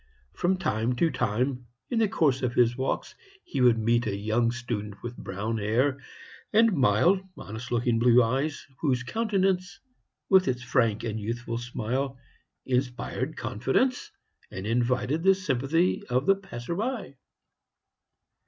From 0.33 0.57
time 0.57 0.93
to 0.95 1.11
time, 1.11 1.67
in 1.91 1.99
the 1.99 2.07
course 2.07 2.41
of 2.41 2.55
his 2.55 2.75
walks, 2.75 3.13
he 3.43 3.61
would 3.61 3.77
meet 3.77 4.07
a 4.07 4.15
young 4.15 4.49
student 4.49 5.03
with 5.03 5.15
brown 5.15 5.59
hair, 5.59 5.99
and 6.51 6.73
mild, 6.75 7.21
honest 7.37 7.71
looking 7.71 7.99
blue 7.99 8.23
eyes, 8.23 8.65
whose 8.79 9.03
countenance, 9.03 9.79
with 10.27 10.47
its 10.47 10.63
frank 10.63 11.03
and 11.03 11.19
youthful 11.19 11.59
smile, 11.59 12.17
inspired 12.65 13.37
confidence 13.37 14.09
and 14.49 14.65
invited 14.65 15.21
the 15.21 15.35
sympathy 15.35 16.03
of 16.07 16.25
the 16.25 16.35
passer 16.35 16.73
by. 16.73 17.15